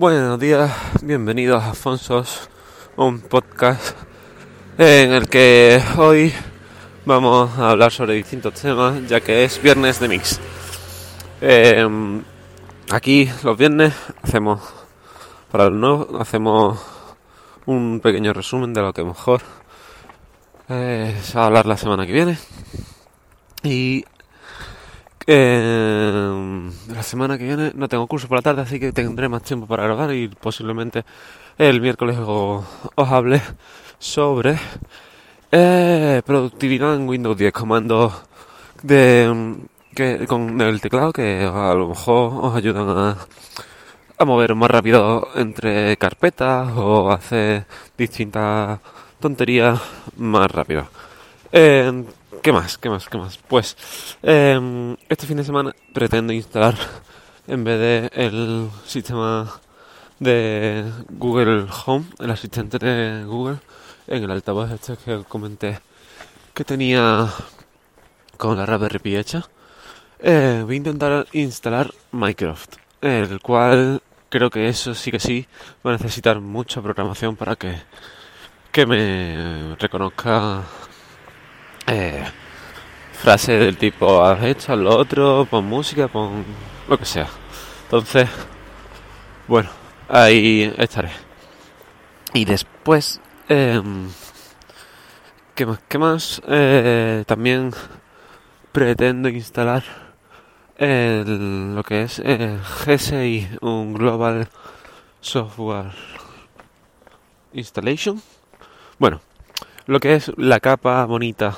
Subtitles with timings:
[0.00, 2.48] Buenos días, bienvenidos a Afonsos,
[2.96, 3.94] un podcast
[4.78, 6.32] en el que hoy
[7.04, 10.40] vamos a hablar sobre distintos temas, ya que es viernes de mix.
[11.42, 11.86] Eh,
[12.90, 13.92] aquí los viernes
[14.22, 14.62] hacemos,
[15.50, 16.80] para los nuevos, hacemos
[17.66, 19.42] un pequeño resumen de lo que mejor
[20.70, 22.38] eh, se va a hablar la semana que viene.
[23.62, 24.06] Y
[25.32, 29.44] eh, la semana que viene no tengo curso por la tarde, así que tendré más
[29.44, 31.04] tiempo para grabar y posiblemente
[31.56, 32.64] el miércoles os,
[32.96, 33.40] hable
[34.00, 34.58] sobre
[35.52, 38.12] eh, productividad en Windows 10, comandos
[38.82, 39.56] de,
[40.26, 43.16] con el teclado que a lo mejor os ayudan a,
[44.18, 47.66] a mover más rápido entre carpetas o hacer
[47.96, 48.80] distintas
[49.20, 49.80] tonterías
[50.16, 50.88] más rápido.
[51.52, 52.04] Eh,
[52.42, 52.78] ¿Qué más?
[52.78, 53.08] ¿Qué más?
[53.08, 53.36] ¿Qué más?
[53.36, 53.76] Pues
[54.22, 56.76] eh, este fin de semana pretendo instalar
[57.48, 59.60] en vez de el sistema
[60.20, 63.58] de Google Home, el asistente de Google,
[64.06, 65.80] en el altavoz este que comenté
[66.54, 67.28] que tenía
[68.36, 69.42] con la Raspberry Pi hecha,
[70.20, 75.46] eh, voy a intentar instalar Minecraft, el cual creo que eso sí que sí
[75.84, 77.74] va a necesitar mucha programación para que,
[78.70, 80.62] que me reconozca
[81.90, 82.24] eh,
[83.12, 86.44] frase del tipo haz esto, haz lo otro, pon música, pon
[86.88, 87.26] lo que sea.
[87.84, 88.28] Entonces,
[89.48, 89.70] bueno,
[90.08, 91.10] ahí estaré.
[92.32, 93.82] Y después, eh,
[95.54, 95.80] ¿qué más?
[95.88, 96.42] ¿Qué más?
[96.46, 97.72] Eh, también
[98.70, 99.82] pretendo instalar
[100.76, 104.48] el, lo que es el GSI, un Global
[105.20, 105.92] Software
[107.52, 108.22] Installation.
[108.98, 109.20] Bueno,
[109.86, 111.56] lo que es la capa bonita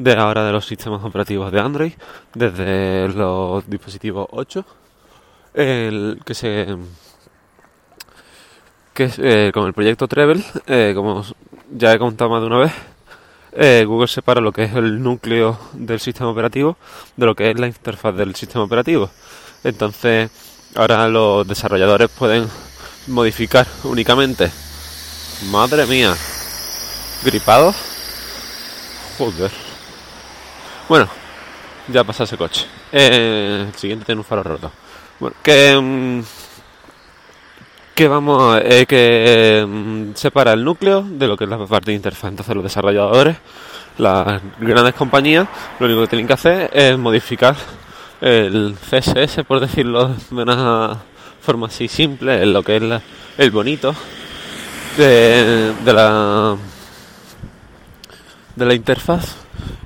[0.00, 1.92] de ahora de los sistemas operativos de Android
[2.34, 4.64] desde los dispositivos 8
[5.52, 6.76] el que se
[8.94, 11.22] que es eh, con el proyecto Treble eh, como
[11.70, 12.72] ya he contado más de una vez
[13.52, 16.78] eh, Google separa lo que es el núcleo del sistema operativo
[17.16, 19.10] de lo que es la interfaz del sistema operativo.
[19.64, 20.30] Entonces
[20.76, 22.48] ahora los desarrolladores pueden
[23.08, 24.52] modificar únicamente
[25.50, 26.14] madre mía
[27.24, 27.74] gripado.
[29.18, 29.69] Joder
[30.90, 31.06] bueno,
[31.86, 32.66] ya pasa ese coche.
[32.90, 34.72] Eh, el siguiente tiene un faro roto.
[35.20, 35.78] Bueno, que.
[35.80, 36.20] mm,
[37.94, 41.96] que vamos eh, que mm, separa el núcleo de lo que es la parte de
[41.96, 42.30] interfaz.
[42.30, 43.36] Entonces, los desarrolladores,
[43.98, 45.46] las grandes compañías,
[45.78, 47.54] lo único que tienen que hacer es modificar
[48.20, 50.96] el CSS, por decirlo de una
[51.40, 52.82] forma así simple, lo que es
[53.38, 53.94] el bonito
[54.96, 56.56] de la
[58.60, 59.36] de la interfaz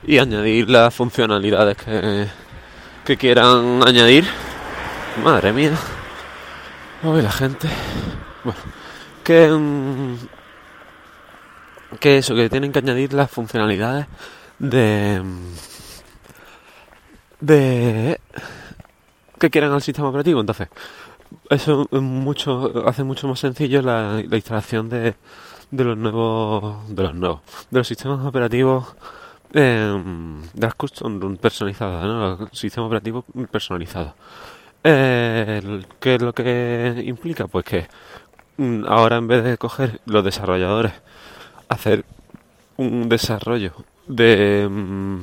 [0.05, 2.27] y añadir las funcionalidades que,
[3.05, 4.27] que quieran añadir.
[5.23, 5.71] Madre mía.
[7.05, 7.69] Uy, la gente.
[8.43, 8.59] Bueno,
[9.23, 10.17] que, mm,
[12.01, 14.07] que eso, que tienen que añadir las funcionalidades
[14.59, 15.23] de.
[15.23, 15.55] mm,
[17.41, 18.21] de.
[19.39, 20.41] que quieran al sistema operativo.
[20.41, 20.69] Entonces,
[21.49, 25.15] eso es mucho, hace mucho más sencillo la, la instalación de,
[25.77, 26.89] de los nuevos.
[26.89, 27.41] de los nuevos.
[27.71, 28.95] de los sistemas operativos
[29.53, 30.03] eh,
[30.53, 32.37] de las custom ROM personalizadas, ¿no?
[32.37, 34.13] Los sistemas operativos personalizados.
[34.83, 37.47] Eh, ¿Qué es lo que implica?
[37.47, 37.87] Pues que
[38.57, 40.93] mm, ahora en vez de coger los desarrolladores,
[41.69, 42.05] hacer
[42.77, 43.73] un desarrollo
[44.07, 45.23] de, mm,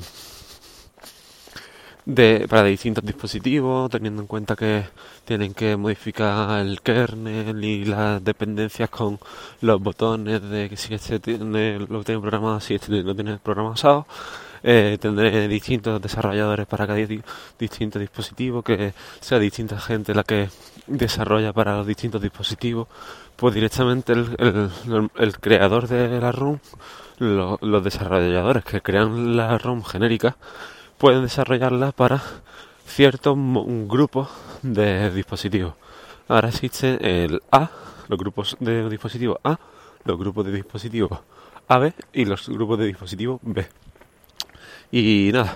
[2.05, 4.85] de para distintos dispositivos, teniendo en cuenta que
[5.25, 9.19] tienen que modificar el kernel y las dependencias con
[9.61, 14.07] los botones de que si este tiene, lo tiene programado, si este lo tiene programado,
[14.63, 17.21] eh, tendré distintos desarrolladores para cada di-
[17.59, 20.49] distinto dispositivo, que sea distinta gente la que
[20.87, 22.87] desarrolla para los distintos dispositivos,
[23.35, 24.35] pues directamente el,
[25.17, 26.59] el- creador de la ROM,
[27.19, 30.37] lo- los desarrolladores que crean la ROM genérica,
[31.01, 32.21] pueden desarrollarla para
[32.85, 33.35] ciertos
[33.87, 34.29] grupos
[34.61, 35.73] de dispositivos.
[36.27, 37.71] Ahora existe el A,
[38.07, 39.57] los grupos de dispositivos A,
[40.03, 41.19] los grupos de dispositivos
[41.67, 43.67] AB y los grupos de dispositivos B.
[44.91, 45.55] Y nada,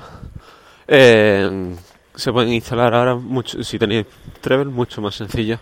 [0.88, 1.76] eh,
[2.16, 4.08] se pueden instalar ahora, mucho, si tenéis
[4.42, 5.60] Treble, mucho más sencillo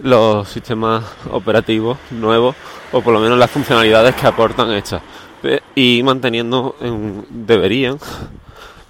[0.00, 2.56] los sistemas operativos nuevos
[2.90, 5.00] o por lo menos las funcionalidades que aportan estas
[5.76, 7.98] y manteniendo en- deberían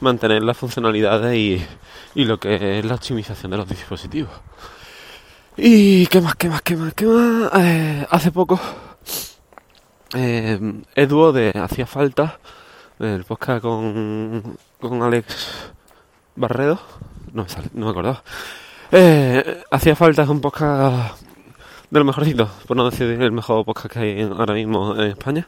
[0.03, 1.67] mantener las funcionalidades y,
[2.15, 4.33] y lo que es la optimización de los dispositivos.
[5.57, 8.59] Y qué más qué más qué más qué más Eh, hace poco
[10.15, 10.59] eh,
[10.95, 12.39] Eduo de hacía falta
[12.99, 15.73] el podcast con con Alex
[16.37, 16.81] Barredo
[17.33, 18.23] no me sale, no me acordaba.
[18.91, 21.23] Eh, hacía falta un podcast
[21.91, 25.47] de los mejorcitos, por no decir el mejor podcast que hay ahora mismo en España.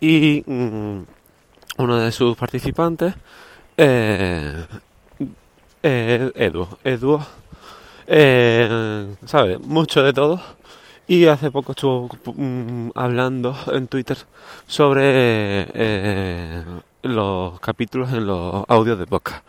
[0.00, 1.00] Y mm,
[1.78, 3.14] uno de sus participantes,
[3.76, 4.66] eh,
[5.82, 7.20] eh, Edu, Edu,
[8.06, 9.06] eh,
[9.64, 10.40] mucho de todo.
[11.08, 14.16] Y hace poco estuvo mm, hablando en Twitter
[14.66, 16.64] sobre eh,
[17.02, 19.44] los capítulos en los audios de podcast.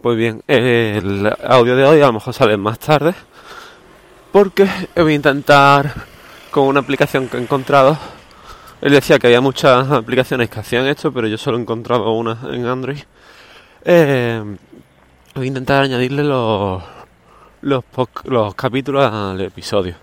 [0.00, 3.14] Pues bien, el audio de hoy a lo mejor sale más tarde
[4.32, 5.92] porque voy a intentar
[6.50, 7.98] con una aplicación que he encontrado.
[8.80, 12.38] Él decía que había muchas aplicaciones que hacían esto, pero yo solo he encontrado una
[12.52, 13.00] en Android.
[13.88, 14.42] Eh,
[15.34, 16.82] voy a intentar añadirle los,
[17.60, 17.84] los,
[18.24, 19.94] los capítulos al episodio.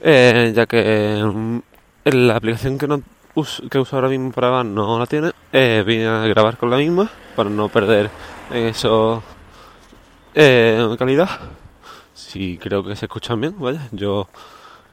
[0.00, 1.58] Eh, ya que mm,
[2.04, 2.86] la aplicación que,
[3.34, 7.10] uso, ahora mismo para grabar no la tiene, eh, vine a grabar con la misma
[7.34, 8.10] para no perder
[8.52, 9.22] eso
[10.34, 11.28] eh, calidad
[12.14, 13.88] si creo que se escuchan bien, vaya.
[13.90, 14.28] Yo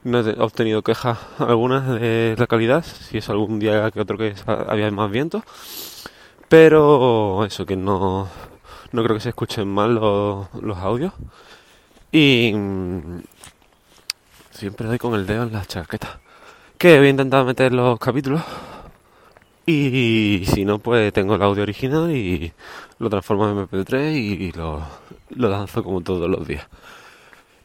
[0.04, 4.34] no he obtenido quejas algunas de la calidad, si es algún día que otro que
[4.46, 5.44] había más viento.
[6.50, 8.30] Pero eso, que no,
[8.92, 11.14] no creo que se escuchen mal los, los audios.
[12.12, 13.20] Y mm,
[14.52, 16.20] siempre doy con el dedo en la chaqueta.
[16.78, 18.42] Que voy a intentar meter los capítulos.
[19.66, 22.54] Y si no, pues tengo el audio original y
[23.00, 24.82] lo transformo en MP3 y lo,
[25.32, 26.66] lo lanzo como todos los días.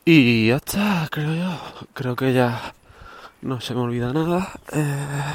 [0.04, 1.58] Y ya está, creo yo.
[1.94, 2.74] Creo que ya
[3.42, 4.52] no se me olvida nada.
[4.72, 5.32] Eh,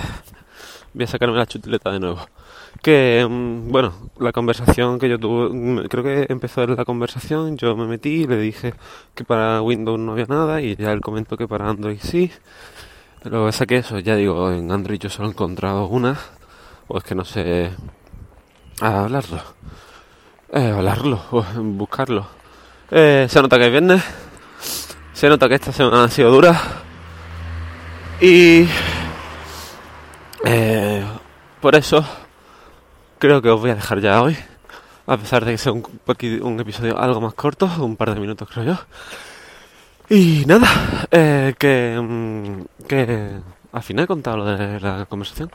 [0.97, 2.19] voy a sacarme la chutileta de nuevo.
[2.81, 7.75] Que, mm, bueno, la conversación que yo tuve, mm, creo que empezó la conversación, yo
[7.77, 8.73] me metí y le dije
[9.15, 12.31] que para Windows no había nada y ya él comentó que para Android sí.
[13.21, 16.17] Pero que eso, ya digo, en Android yo solo he encontrado una,
[16.88, 17.71] o es que no sé
[18.81, 19.41] hablarlo.
[20.51, 22.27] Eh, hablarlo, o buscarlo.
[22.89, 24.03] Eh, se nota que es viernes.
[25.13, 26.59] Se nota que esta semana ha sido dura.
[28.21, 28.67] Y
[30.45, 31.04] eh,
[31.62, 32.06] por eso
[33.19, 34.38] creo que os voy a dejar ya hoy.
[35.06, 35.84] A pesar de que sea un,
[36.42, 38.78] un episodio algo más corto, un par de minutos creo yo.
[40.10, 40.68] Y nada,
[41.12, 43.31] eh, que, mm, que
[43.72, 45.50] al final he contado lo de la conversación.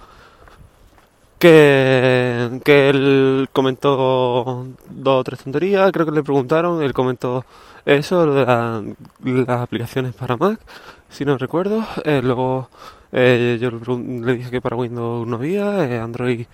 [1.38, 7.44] Que, que él comentó dos o tres tonterías, creo que le preguntaron, él comentó
[7.84, 10.60] eso, lo de las aplicaciones para Mac,
[11.08, 11.84] si no recuerdo.
[12.04, 12.68] Eh, luego
[13.12, 16.46] eh, yo le dije que para Windows no había, eh, Android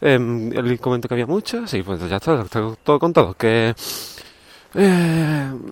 [0.00, 3.34] em, él comentó que había muchas, y pues ya está, está todo contado.
[3.34, 3.74] Que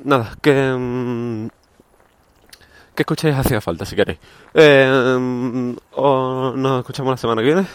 [0.05, 1.49] nada, que em,
[2.99, 4.19] que escuchéis hacía falta si queréis.
[4.55, 7.67] Em, o nos escuchamos la semana que viene.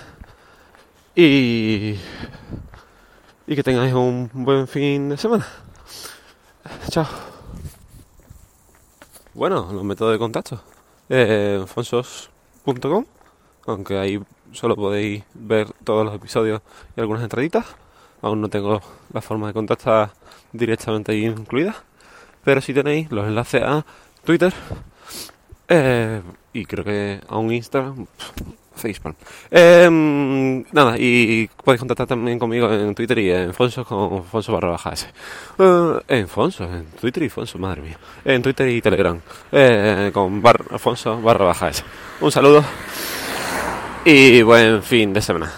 [1.15, 1.95] Y,
[3.47, 5.47] y que tengáis un buen fin de semana.
[6.89, 7.07] Chao.
[9.33, 10.61] Bueno, los métodos de contacto.
[11.07, 11.63] Eh,
[12.63, 13.05] fonsos.com,
[13.65, 14.21] aunque ahí
[14.51, 16.61] solo podéis ver todos los episodios
[16.95, 17.65] y algunas entraditas.
[18.21, 18.81] Aún no tengo
[19.11, 20.11] la forma de contactar
[20.53, 21.75] directamente ahí incluida.
[22.43, 23.85] Pero si tenéis los enlaces a
[24.23, 24.53] Twitter
[25.67, 26.21] eh,
[26.53, 28.07] y creo que a un Instagram,
[28.75, 29.15] Facepalm.
[29.51, 34.69] Eh, nada, y podéis contactar también conmigo en Twitter y en Fonso con Fonso barra
[34.69, 35.07] baja S.
[35.59, 37.97] Eh, en Fonso, en Twitter y Fonso, madre mía.
[38.25, 39.19] En Twitter y Telegram,
[39.51, 41.83] eh, con bar, Fonso barra baja S.
[42.21, 42.63] Un saludo
[44.05, 45.51] y buen fin de semana.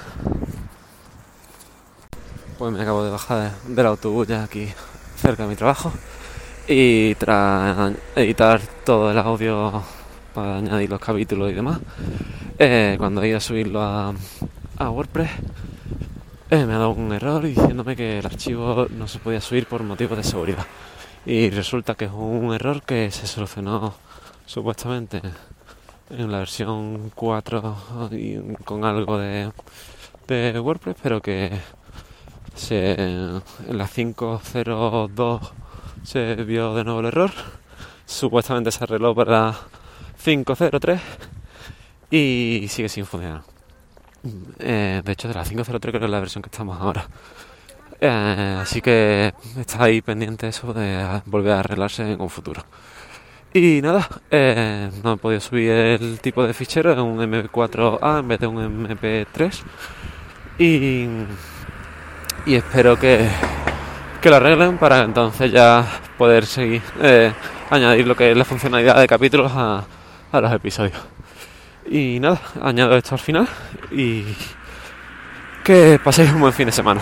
[2.58, 4.68] Pues me acabo de bajar del autobús ya aquí
[5.18, 5.92] cerca de mi trabajo
[6.68, 9.84] y tras editar todo el audio
[10.34, 11.80] para añadir los capítulos y demás,
[12.58, 14.14] eh, cuando ido a subirlo a,
[14.80, 15.30] WordPress,
[16.50, 19.84] eh, me ha dado un error diciéndome que el archivo no se podía subir por
[19.84, 20.66] motivos de seguridad.
[21.26, 23.94] Y resulta que es un error que se solucionó
[24.46, 25.22] supuestamente
[26.10, 29.52] en la versión 4 y con algo de,
[30.28, 31.52] de WordPress, pero que
[32.70, 35.42] en la 502
[36.04, 37.32] se vio de nuevo el error.
[38.06, 39.56] Supuestamente se arregló para
[40.24, 41.02] 503
[42.10, 43.42] y sigue sin funcionar.
[44.60, 47.08] Eh, de hecho, de la 503 creo que es la versión que estamos ahora.
[48.02, 52.64] Eh, así que está ahí pendiente eso de volver a arreglarse en un futuro.
[53.54, 58.28] Y nada, eh, no he podido subir el tipo de fichero, es un MP4A en
[58.28, 59.62] vez de un MP3.
[60.60, 61.08] Y,
[62.46, 63.30] y espero que,
[64.22, 65.86] que lo arreglen para entonces ya
[66.18, 66.82] poder seguir,
[67.70, 69.86] añadir lo que es la funcionalidad de capítulos a,
[70.32, 71.15] a los episodios.
[71.88, 73.48] Y nada, añado esto al final
[73.92, 74.24] y
[75.64, 77.02] que paséis un buen fin de semana.